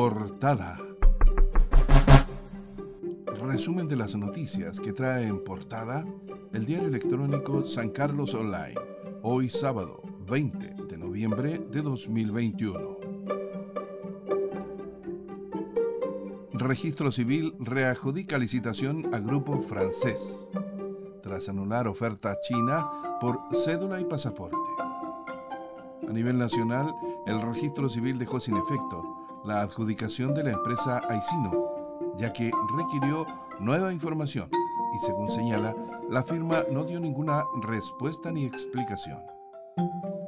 [0.00, 0.78] Portada.
[3.38, 6.06] Resumen de las noticias que trae en portada
[6.54, 8.80] el diario electrónico San Carlos Online,
[9.20, 12.96] hoy sábado 20 de noviembre de 2021.
[16.54, 20.50] Registro Civil readjudica licitación a grupo francés,
[21.22, 24.56] tras anular oferta china por cédula y pasaporte.
[26.08, 26.90] A nivel nacional,
[27.26, 33.26] el registro civil dejó sin efecto la adjudicación de la empresa Aicino, ya que requirió
[33.58, 34.50] nueva información
[34.94, 35.74] y según señala,
[36.08, 39.20] la firma no dio ninguna respuesta ni explicación.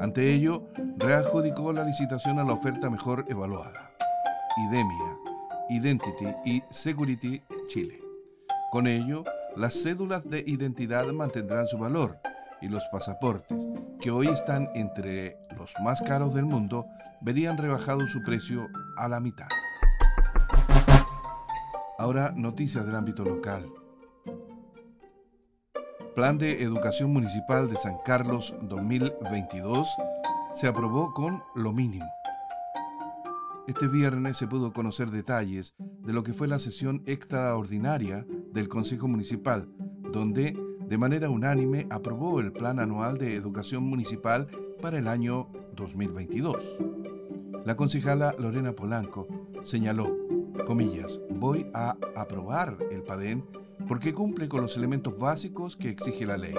[0.00, 0.62] Ante ello,
[0.96, 3.92] readjudicó la licitación a la oferta mejor evaluada,
[4.68, 5.18] IDEMIA,
[5.70, 8.00] Identity y Security Chile.
[8.70, 9.24] Con ello,
[9.56, 12.18] las cédulas de identidad mantendrán su valor
[12.60, 13.58] y los pasaportes,
[14.00, 16.86] que hoy están entre los más caros del mundo,
[17.20, 19.46] verían rebajado su precio a la mitad.
[21.98, 23.70] Ahora noticias del ámbito local.
[26.16, 29.88] Plan de Educación Municipal de San Carlos 2022
[30.52, 32.10] se aprobó con lo mínimo.
[33.68, 39.06] Este viernes se pudo conocer detalles de lo que fue la sesión extraordinaria del Consejo
[39.06, 39.68] Municipal,
[40.12, 44.48] donde de manera unánime aprobó el Plan Anual de Educación Municipal
[44.82, 46.78] para el año 2022.
[47.64, 49.28] La concejala Lorena Polanco
[49.62, 50.14] señaló,
[51.30, 53.44] voy a aprobar el PADEN
[53.86, 56.54] porque cumple con los elementos básicos que exige la ley,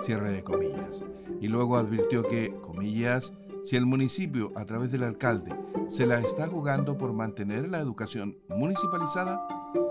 [0.00, 1.04] cierre de comillas.
[1.40, 5.54] Y luego advirtió que, comillas, si el municipio, a través del alcalde,
[5.88, 9.46] se la está jugando por mantener la educación municipalizada,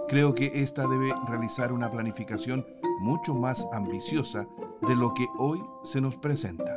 [0.09, 2.65] creo que ésta debe realizar una planificación
[2.99, 4.47] mucho más ambiciosa
[4.88, 6.77] de lo que hoy se nos presenta.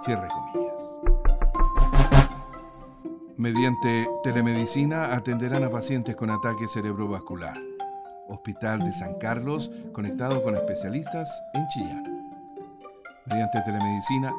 [0.00, 1.00] Cierre comillas.
[3.36, 7.56] Mediante telemedicina atenderán a pacientes con ataque cerebrovascular.
[8.28, 12.04] Hospital de San Carlos conectado con especialistas en Chillán.
[13.26, 14.32] Mediante telemedicina,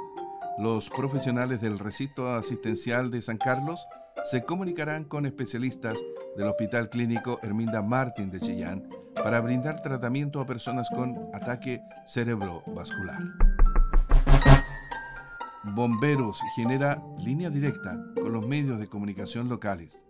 [0.59, 3.85] los profesionales del recinto asistencial de San Carlos
[4.23, 5.99] se comunicarán con especialistas
[6.37, 13.19] del Hospital Clínico Herminda Martín de Chillán para brindar tratamiento a personas con ataque cerebrovascular.
[15.63, 20.03] Bomberos genera línea directa con los medios de comunicación locales.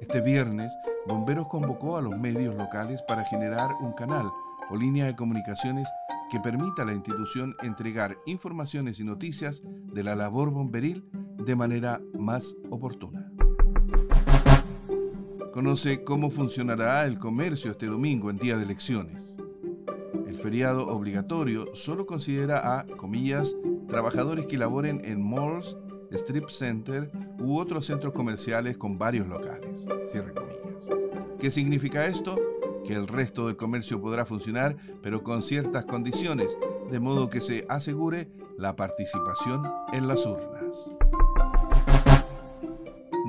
[0.00, 0.72] Este viernes,
[1.06, 4.28] Bomberos convocó a los medios locales para generar un canal
[4.70, 5.88] o línea de comunicaciones
[6.32, 12.00] que permita a la institución entregar informaciones y noticias de la labor bomberil de manera
[12.18, 13.30] más oportuna.
[15.52, 19.36] Conoce cómo funcionará el comercio este domingo en día de elecciones.
[20.26, 23.54] El feriado obligatorio solo considera a, comillas,
[23.92, 25.76] trabajadores que laboren en malls,
[26.10, 29.86] strip center u otros centros comerciales con varios locales.
[30.06, 30.88] Cierre comillas.
[31.38, 32.38] ¿Qué significa esto?
[32.84, 36.56] Que el resto del comercio podrá funcionar, pero con ciertas condiciones,
[36.90, 40.96] de modo que se asegure la participación en las urnas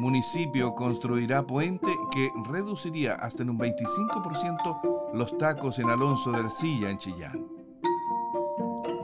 [0.03, 6.89] municipio construirá puente que reduciría hasta en un 25% los tacos en Alonso de Ercilla,
[6.89, 7.52] en Chillán.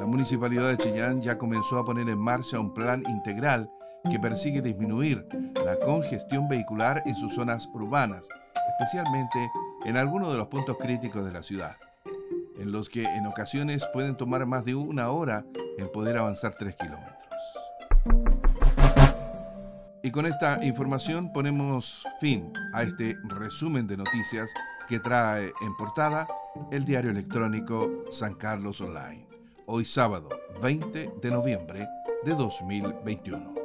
[0.09, 3.70] Municipalidad de Chillán ya comenzó a poner en marcha un plan integral
[4.09, 5.24] que persigue disminuir
[5.64, 8.28] la congestión vehicular en sus zonas urbanas,
[8.72, 9.52] especialmente
[9.86, 11.78] en algunos de los puntos críticos de la ciudad,
[12.58, 15.46] en los que en ocasiones pueden tomar más de una hora
[15.78, 17.16] en poder avanzar tres kilómetros.
[20.02, 24.50] Y con esta información ponemos fin a este resumen de noticias
[24.88, 26.28] que trae en portada
[26.72, 29.28] el diario electrónico San Carlos Online,
[29.72, 30.30] hoy sábado
[30.63, 31.88] 20 de noviembre
[32.25, 33.59] de 2021.